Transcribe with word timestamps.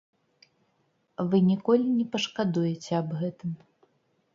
Вы 1.33 1.43
ніколі 1.51 1.87
не 2.01 2.05
пашкадуеце 2.17 2.91
аб 3.05 3.09
гэтым. 3.23 3.51